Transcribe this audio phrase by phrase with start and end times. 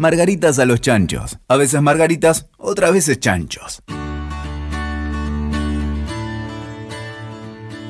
[0.00, 1.36] Margaritas a los chanchos.
[1.46, 3.82] A veces margaritas, otras veces chanchos.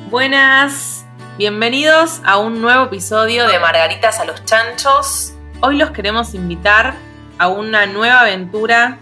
[0.09, 1.05] Buenas,
[1.37, 5.31] bienvenidos a un nuevo episodio de Margaritas a los chanchos.
[5.61, 6.95] Hoy los queremos invitar
[7.37, 8.97] a una nueva aventura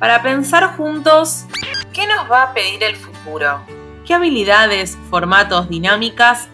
[0.00, 1.44] para pensar juntos
[1.92, 3.60] qué nos va a pedir el futuro,
[4.04, 6.48] qué habilidades, formatos, dinámicas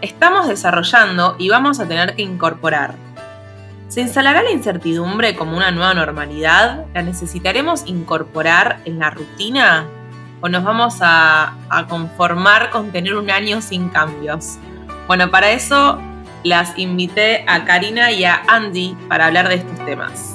[0.00, 3.07] estamos desarrollando y vamos a tener que incorporar.
[3.88, 6.84] ¿Se instalará la incertidumbre como una nueva normalidad?
[6.92, 9.86] ¿La necesitaremos incorporar en la rutina?
[10.42, 11.54] ¿O nos vamos a,
[11.88, 14.58] conformar con tener un año sin cambios?
[15.06, 15.98] Bueno, para eso
[16.44, 20.34] las invité a Karina y a Andy para hablar de estos temas.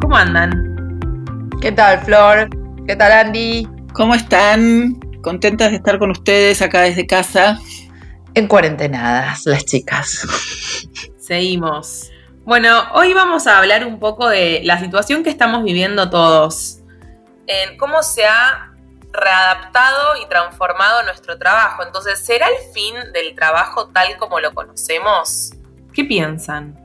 [0.00, 0.67] ¿Cómo andan?
[1.60, 2.48] ¿Qué tal, Flor?
[2.86, 3.66] ¿Qué tal, Andy?
[3.92, 4.94] ¿Cómo están?
[5.22, 7.58] Contentas de estar con ustedes acá desde casa.
[8.34, 10.24] En cuarentenadas, las chicas.
[11.18, 12.10] Seguimos.
[12.44, 16.78] Bueno, hoy vamos a hablar un poco de la situación que estamos viviendo todos.
[17.48, 18.72] En cómo se ha
[19.12, 21.82] readaptado y transformado nuestro trabajo.
[21.84, 25.54] Entonces, ¿será el fin del trabajo tal como lo conocemos?
[25.92, 26.78] ¿Qué piensan?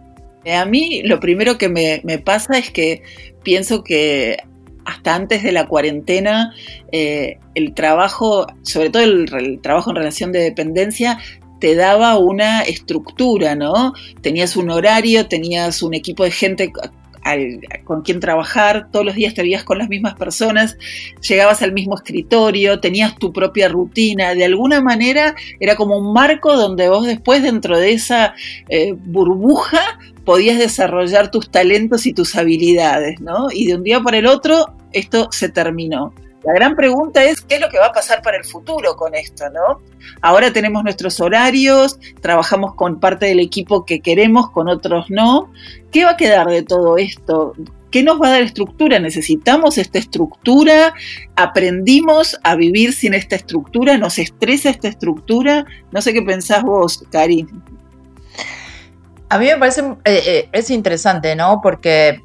[0.51, 3.03] A mí lo primero que me, pasa es que
[3.43, 4.37] pienso que
[4.85, 6.53] hasta antes de la cuarentena
[6.91, 11.19] eh, el trabajo, sobre todo el, trabajo en relación de dependencia,
[11.59, 13.93] te daba una estructura, ¿no?
[14.21, 16.73] Tenías un horario, tenías un equipo de gente
[17.83, 20.77] con quien trabajar, todos los días te veías con las mismas personas,
[21.27, 26.55] llegabas al mismo escritorio, tenías tu propia rutina, de alguna manera era como un marco
[26.55, 28.35] donde vos después dentro de esa
[28.69, 33.47] eh, burbuja podías desarrollar tus talentos y tus habilidades, ¿no?
[33.51, 36.13] Y de un día para el otro esto se terminó.
[36.43, 39.15] La gran pregunta es, ¿qué es lo que va a pasar para el futuro con
[39.15, 39.81] esto, no?
[40.21, 45.51] Ahora tenemos nuestros horarios, trabajamos con parte del equipo que queremos, con otros no.
[45.91, 47.53] ¿Qué va a quedar de todo esto?
[47.91, 48.99] ¿Qué nos va a dar estructura?
[48.99, 50.93] ¿Necesitamos esta estructura?
[51.35, 53.97] ¿Aprendimos a vivir sin esta estructura?
[53.97, 55.65] ¿Nos estresa esta estructura?
[55.91, 57.47] No sé qué pensás vos, Cari.
[59.29, 61.59] A mí me parece eh, eh, es interesante, ¿no?
[61.61, 62.21] Porque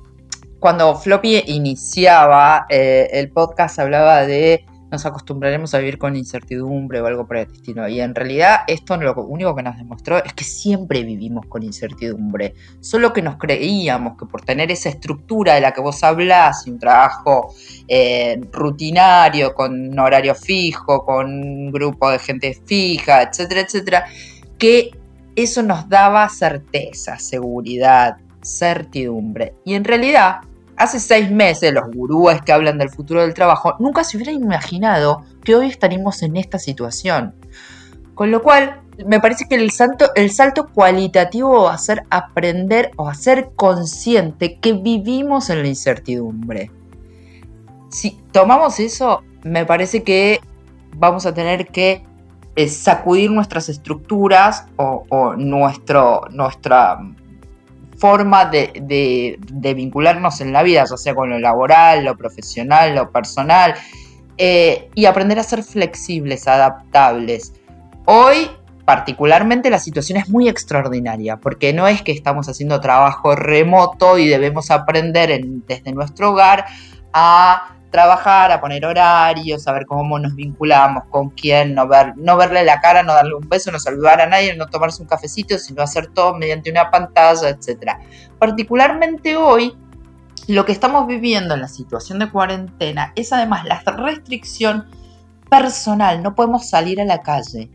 [0.60, 7.06] cuando Floppy iniciaba eh, el podcast hablaba de nos acostumbraremos a vivir con incertidumbre o
[7.06, 7.86] algo por el destino.
[7.88, 12.54] Y en realidad esto lo único que nos demostró es que siempre vivimos con incertidumbre.
[12.80, 16.78] Solo que nos creíamos que por tener esa estructura de la que vos hablás, un
[16.78, 17.54] trabajo
[17.86, 24.06] eh, rutinario, con horario fijo, con un grupo de gente fija, etcétera, etcétera,
[24.56, 24.90] que
[25.36, 29.54] eso nos daba certeza, seguridad, certidumbre.
[29.64, 30.40] Y en realidad
[30.78, 35.24] hace seis meses los gurúes que hablan del futuro del trabajo nunca se hubieran imaginado
[35.42, 37.34] que hoy estaríamos en esta situación.
[38.14, 43.50] Con lo cual, me parece que el salto, cualitativo va a ser aprender o hacer
[43.54, 46.70] consciente que vivimos en la incertidumbre.
[47.90, 50.40] Si tomamos eso, me parece que
[50.96, 52.02] vamos a tener que
[52.56, 56.98] eh, sacudir nuestras estructuras o, o nuestro, nuestra
[57.98, 59.38] forma de,
[59.76, 63.74] vincularnos en la vida, ya sea con lo laboral, lo profesional, lo personal,
[64.36, 67.52] eh, y aprender a ser flexibles, adaptables.
[68.06, 68.50] Hoy,
[68.84, 74.28] particularmente, la situación es muy extraordinaria, porque no es que estamos haciendo trabajo remoto y
[74.28, 76.66] debemos aprender desde nuestro hogar
[77.12, 82.36] a trabajar, a poner horarios, a ver cómo nos vinculamos, con quién, no, ver, no
[82.36, 85.58] verle la cara, no darle un beso, no saludar a nadie, no tomarse un cafecito,
[85.58, 87.92] sino hacer todo mediante una pantalla, etc.
[88.38, 89.76] Particularmente hoy,
[90.46, 94.86] lo que estamos viviendo en la situación de cuarentena es además la restricción
[95.50, 97.70] personal, no podemos salir a la calle.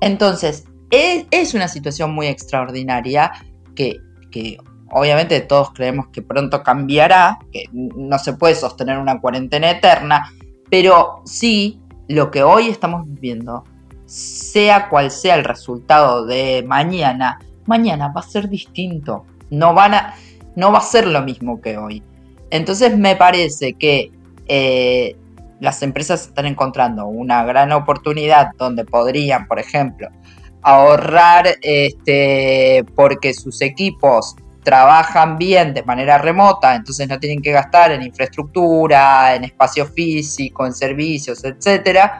[0.00, 3.32] Entonces, es, es una situación muy extraordinaria
[3.74, 3.96] que,
[4.30, 4.58] que
[4.92, 10.32] obviamente todos creemos que pronto cambiará, que no se puede sostener una cuarentena eterna,
[10.70, 13.64] pero sí lo que hoy estamos viviendo,
[14.06, 20.14] sea cual sea el resultado de mañana, mañana va a ser distinto, no, van a,
[20.56, 22.02] no va a ser lo mismo que hoy.
[22.50, 24.10] Entonces me parece que
[24.46, 25.16] eh,
[25.60, 30.08] las empresas están encontrando una gran oportunidad donde podrían, por ejemplo,
[30.60, 37.92] ahorrar este, porque sus equipos trabajan bien de manera remota, entonces no tienen que gastar
[37.92, 42.10] en infraestructura, en espacio físico, en servicios, etc.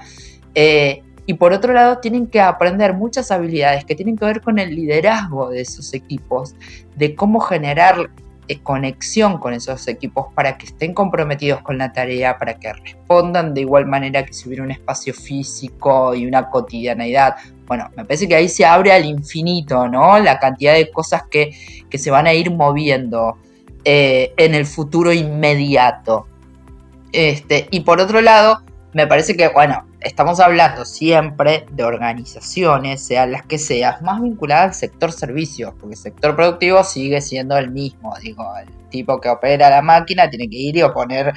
[0.55, 4.59] Eh, y por otro lado, tienen que aprender muchas habilidades que tienen que ver con
[4.59, 6.57] el liderazgo de esos equipos,
[6.97, 8.11] de cómo generar
[8.63, 13.63] conexión con esos equipos para que estén comprometidos con la tarea, para que respondan de
[13.63, 17.37] igual manera que si hubiera un espacio físico y una cotidianeidad.
[17.67, 20.19] Bueno, me parece que ahí se abre al infinito, ¿no?
[20.19, 21.53] La cantidad de cosas que,
[21.93, 23.39] se van a ir moviendo
[23.85, 26.27] eh, en el futuro inmediato.
[27.13, 28.63] Este, y por otro lado,
[28.93, 34.67] me parece que, bueno, estamos hablando siempre de organizaciones, sean las que sean, más vinculadas
[34.67, 38.15] al sector servicios, porque el sector productivo sigue siendo el mismo.
[38.21, 41.33] Digo, el tipo que opera la máquina tiene que ir y oponer,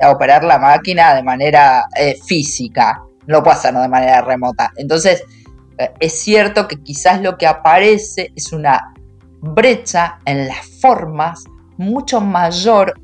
[0.00, 4.72] a operar la máquina de manera eh, física, no puede hacerlo de manera remota.
[4.76, 5.24] Entonces,
[5.78, 8.94] eh, es cierto que quizás lo que aparece es una
[9.40, 11.44] brecha en las formas
[11.76, 12.94] mucho mayor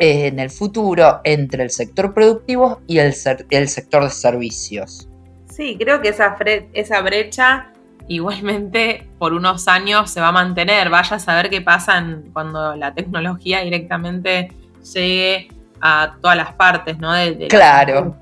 [0.00, 3.14] en el futuro entre el sector productivo y el,
[3.50, 5.08] el sector de servicios.
[5.48, 6.36] Sí, creo que esa,
[6.72, 7.72] esa brecha
[8.08, 10.90] igualmente por unos años se va a mantener.
[10.90, 14.52] Vaya a saber qué pasa cuando la tecnología directamente
[14.92, 15.48] llegue
[15.80, 17.12] a todas las partes, ¿no?
[17.12, 18.16] De, claro.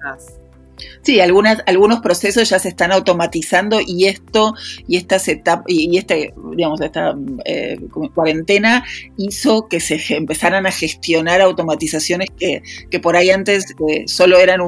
[1.02, 4.54] Sí, algunas, algunos procesos ya se están automatizando y esto
[4.86, 7.14] y estas etapas y, este, digamos, esta
[7.44, 7.78] eh,
[8.14, 8.84] cuarentena
[9.16, 14.60] hizo que se empezaran a gestionar automatizaciones que, que por ahí antes eh, solo eran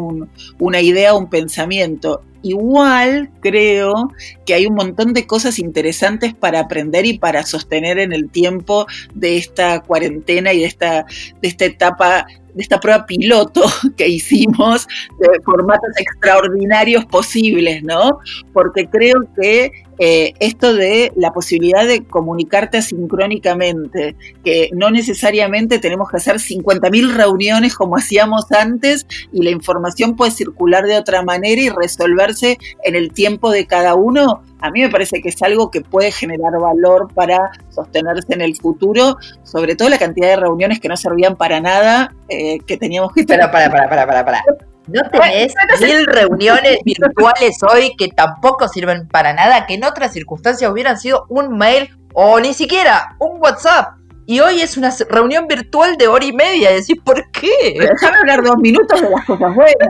[0.59, 2.23] una idea, un pensamiento.
[2.43, 4.11] Igual creo
[4.47, 8.87] que hay un montón de cosas interesantes para aprender y para sostener en el tiempo
[9.15, 11.07] de esta cuarentena y de esta,
[11.41, 13.63] de esta etapa de esta prueba piloto
[13.97, 14.87] que hicimos
[15.19, 18.19] de formatos extraordinarios posibles, ¿no?
[18.53, 19.71] Porque creo que
[20.03, 27.15] eh, esto de la posibilidad de comunicarte asincrónicamente, que no necesariamente tenemos que hacer 50.000
[27.15, 32.95] reuniones como hacíamos antes y la información puede circular de otra manera y resolverse en
[32.95, 36.59] el tiempo de cada uno, a mí me parece que es algo que puede generar
[36.59, 41.37] valor para sostenerse en el futuro, sobre todo la cantidad de reuniones que no servían
[41.37, 43.25] para nada, eh, que teníamos que...
[43.25, 44.70] Para, para, para, para, para, para.
[44.93, 50.71] ¿No tenés mil reuniones virtuales hoy que tampoco sirven para nada, que en otras circunstancias
[50.71, 53.95] hubieran sido un mail o ni siquiera un WhatsApp?
[54.27, 56.71] Y hoy es una reunión virtual de hora y media.
[56.71, 57.75] Y decís, ¿por qué?
[57.79, 59.75] Déjame hablar dos minutos de las cosas buenas.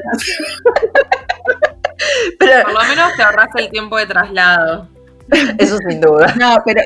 [2.39, 4.89] Pero, Por lo menos te ahorras el tiempo de traslado.
[5.59, 6.35] Eso sin duda.
[6.39, 6.83] No, pero,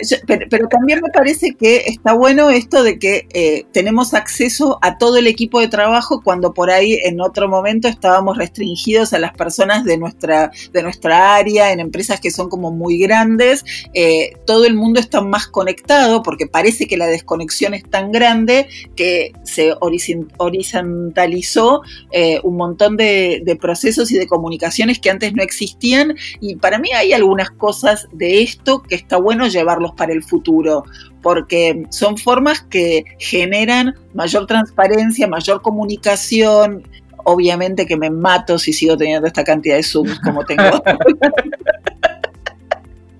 [0.50, 5.19] pero, también me parece que está bueno esto de que eh, tenemos acceso a todo
[5.19, 9.85] el equipo de trabajo cuando por ahí en otro momento estábamos restringidos a las personas
[9.85, 13.64] de nuestra, de nuestra área, en empresas que son como muy grandes.
[13.94, 18.69] Eh, todo el mundo está más conectado porque parece que la desconexión es tan grande
[18.97, 26.14] que se horizontalizó eh, un montón de procesos y de comunicaciones que antes no existían.
[26.40, 30.84] Y para mí hay algunas cosas de esto que está bueno llevarlos para el futuro,
[31.22, 36.82] porque son formas que generan mayor transparencia, mayor comunicación.
[37.25, 40.62] Obviamente que me mato si sigo teniendo esta cantidad de Zooms como tengo.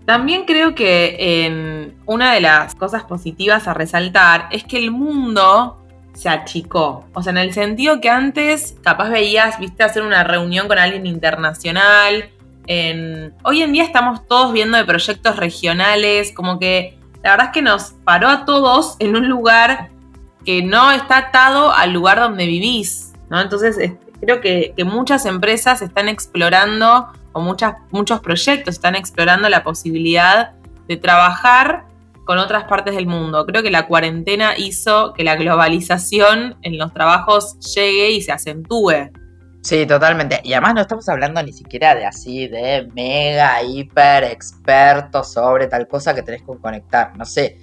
[0.05, 5.81] También creo que una de las cosas positivas a resaltar es que el mundo
[6.13, 7.07] se achicó.
[7.13, 11.07] O sea, en el sentido que antes capaz veías, viste, hacer una reunión con alguien
[11.07, 12.31] internacional
[12.67, 17.63] hoy en día estamos todos viendo de proyectos regionales, como que la verdad es que
[17.63, 19.91] nos paró a todos en un lugar
[20.45, 23.41] que no está atado al lugar donde vivís, ¿no?
[23.41, 23.77] Entonces
[24.21, 30.53] creo que, muchas empresas están explorando, o muchas, muchos proyectos están explorando la posibilidad
[30.87, 31.87] de trabajar
[32.25, 33.45] con otras partes del mundo.
[33.47, 39.11] Creo que la cuarentena hizo que la globalización en los trabajos llegue y se acentúe.
[39.65, 40.41] Sí, totalmente.
[40.45, 45.89] Y además no estamos hablando ni siquiera de así, de mega, hiper expertos sobre tal
[45.89, 47.17] cosa que tenés que conectar.
[47.17, 47.59] No sé,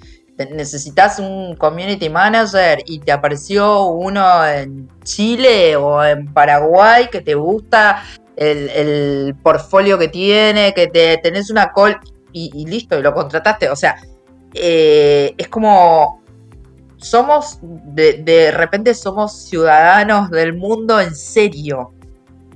[0.51, 7.36] necesitas un community manager y te apareció uno en Chile o en Paraguay que te
[7.36, 8.03] gusta
[8.36, 12.00] el, el portfolio que tiene, que te tenés una call
[12.34, 13.70] y, listo, y lo contrataste.
[13.70, 13.98] O sea,
[14.55, 16.20] eh, es como
[17.01, 21.93] somos, de, repente somos ciudadanos del mundo en serio.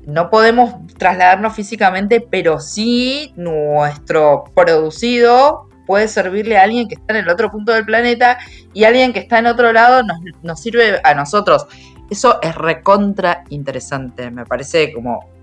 [0.06, 7.24] No podemos trasladarnos físicamente, pero sí nuestro producido puede servirle a alguien que está en
[7.24, 8.38] el otro punto del planeta
[8.74, 11.66] y alguien que está en otro lado nos, nos sirve a nosotros.
[12.10, 15.35] Eso es recontra interesante, me parece como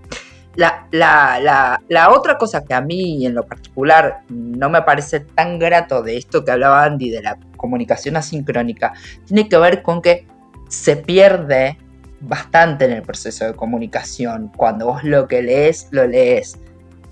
[0.55, 5.57] la, la, la, otra cosa que a mí en lo particular no me parece tan
[5.57, 8.93] grato de esto que hablaba Andy, de la comunicación asincrónica,
[9.25, 10.27] tiene que ver con que
[10.69, 11.77] se pierde
[12.19, 14.51] bastante en el proceso de comunicación.
[14.55, 16.59] Cuando vos lo que lees, lo lees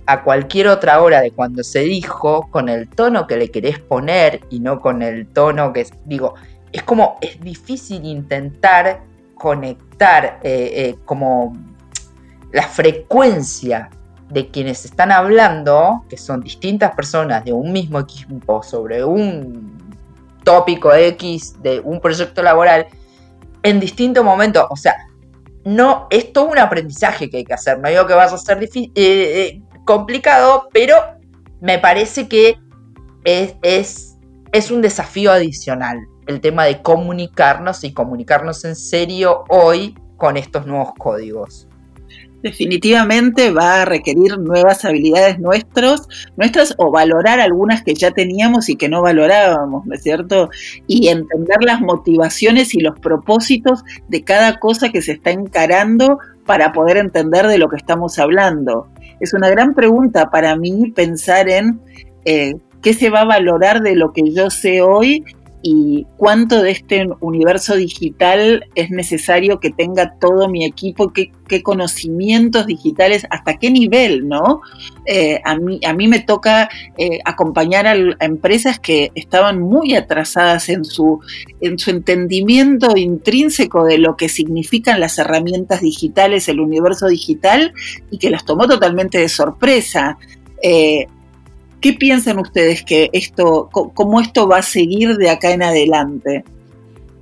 [0.05, 4.41] a cualquier otra hora de cuando se dijo, con el tono que le querés poner
[4.49, 6.35] y no con el tono que, digo,
[6.71, 9.01] es como, es difícil intentar
[9.35, 11.57] conectar eh, eh, como
[12.51, 13.89] la frecuencia
[14.29, 19.77] de quienes están hablando, que son distintas personas de un mismo equipo sobre un
[20.43, 22.87] tópico X de un proyecto laboral,
[23.63, 24.65] en distintos momentos.
[24.69, 24.95] O sea,
[25.65, 27.79] no es todo un aprendizaje que hay que hacer.
[27.79, 30.95] No digo que vaya a ser difícil, eh, complicado, pero
[31.59, 32.57] me parece que
[33.25, 34.17] es, es,
[34.53, 40.65] es un desafío adicional el tema de comunicarnos y comunicarnos en serio hoy con estos
[40.65, 41.67] nuevos códigos
[42.41, 46.07] definitivamente va a requerir nuevas habilidades nuestros,
[46.37, 50.49] nuestras o valorar algunas que ya teníamos y que no valorábamos, ¿no es cierto?
[50.87, 56.71] Y entender las motivaciones y los propósitos de cada cosa que se está encarando para
[56.73, 58.87] poder entender de lo que estamos hablando.
[59.19, 61.79] Es una gran pregunta para mí pensar en
[62.25, 65.23] eh, qué se va a valorar de lo que yo sé hoy
[65.63, 71.31] y cuánto de este universo digital es necesario que tenga todo mi equipo, qué,
[71.63, 74.61] conocimientos digitales, hasta qué nivel, ¿no?
[75.05, 80.69] Eh, a, mí, a mí me toca eh, acompañar a, empresas que estaban muy atrasadas
[80.69, 81.19] en su,
[81.59, 87.73] en su entendimiento intrínseco de lo que significan las herramientas digitales, el universo digital,
[88.09, 90.17] y que las tomó totalmente de sorpresa.
[90.63, 91.07] Eh,
[91.81, 96.45] ¿Qué piensan ustedes que esto, cómo esto va a seguir de acá en adelante?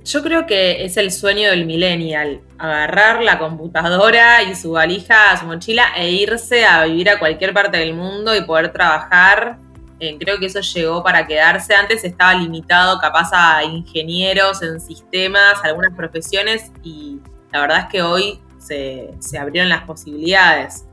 [0.04, 5.46] Yo creo que es el sueño del millennial, agarrar la computadora y su valija, su
[5.46, 9.58] mochila e irse a vivir a cualquier parte del mundo y poder trabajar.
[9.98, 11.74] Eh, creo que eso llegó para quedarse.
[11.74, 17.18] Antes estaba limitado capaz a ingenieros en sistemas, algunas profesiones y
[17.50, 20.84] la verdad es que hoy se, abrieron las posibilidades.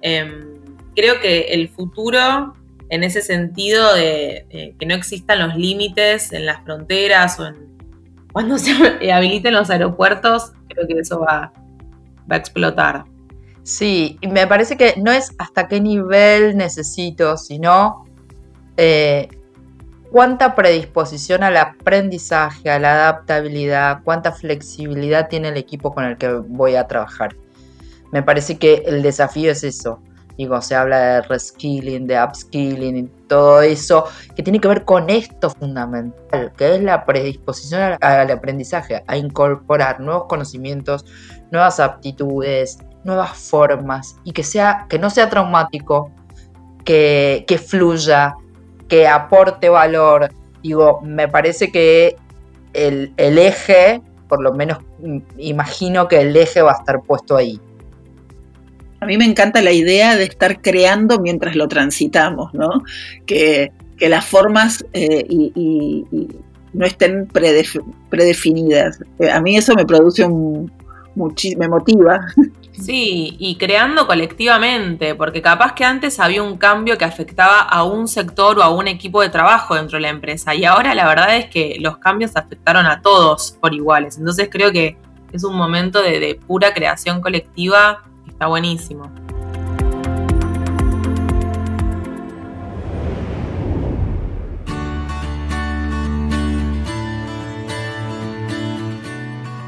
[0.00, 0.54] Em,
[0.94, 2.54] creo que el futuro
[2.90, 7.74] en ese sentido de que no existan los límites en las fronteras o en
[8.34, 8.72] cuando se
[9.12, 11.52] habiliten los aeropuertos, creo que eso va,
[12.28, 13.04] a explotar.
[13.62, 18.04] Sí, y me parece que no es hasta qué nivel necesito, sino
[18.76, 19.28] eh,
[20.10, 26.28] cuánta predisposición al aprendizaje, a la adaptabilidad, cuánta flexibilidad tiene el equipo con el que
[26.28, 27.36] voy a trabajar.
[28.10, 30.00] Me parece que el desafío es eso,
[30.36, 35.08] Digo, se habla de reskilling, de upskilling y todo eso, que tiene que ver con
[35.08, 41.04] esto fundamental, que es la predisposición al, aprendizaje, a incorporar nuevos conocimientos,
[41.52, 46.10] nuevas aptitudes, nuevas formas, y que, sea, que no sea traumático,
[46.84, 48.34] que, que fluya,
[48.88, 50.30] que aporte valor.
[50.62, 52.16] Digo, me parece que
[52.72, 57.36] el, el eje, por lo menos mm, imagino que el eje va a estar puesto
[57.36, 57.60] ahí.
[59.04, 62.82] A mí me encanta la idea de estar creando mientras lo transitamos, ¿no?
[63.26, 63.70] Que,
[64.00, 66.04] las formas eh, y,
[66.72, 68.98] no estén predefinidas.
[69.18, 70.72] Eh, a mí eso me produce un,
[71.58, 72.26] me motiva.
[72.72, 78.08] Sí, y creando colectivamente, porque capaz que antes había un cambio que afectaba a un
[78.08, 81.36] sector o a un equipo de trabajo dentro de la empresa, y ahora la verdad
[81.36, 84.16] es que los cambios afectaron a todos por iguales.
[84.16, 84.96] Entonces creo que
[85.30, 88.02] es un momento de pura creación colectiva
[88.46, 89.10] Buenísimo.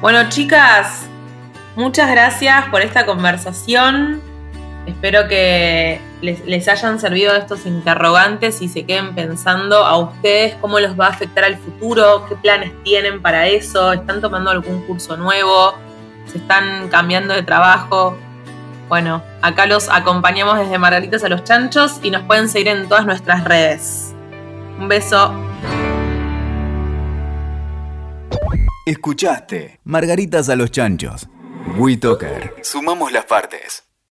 [0.00, 1.08] Bueno, chicas,
[1.74, 4.22] muchas gracias por esta conversación.
[4.86, 10.98] Espero que les, hayan servido estos interrogantes y se queden pensando a ustedes cómo los
[10.98, 15.74] va a afectar al futuro, qué planes tienen para eso, están tomando algún curso nuevo,
[16.30, 18.16] se están cambiando de trabajo.
[18.88, 23.04] Bueno, acá los acompañamos desde Margaritas a los Chanchos y nos pueden seguir en todas
[23.04, 24.14] nuestras redes.
[24.78, 25.34] Un beso.
[28.86, 31.28] Escuchaste Margaritas a los Chanchos.
[31.76, 32.54] WeToker.
[32.62, 33.85] Sumamos las partes.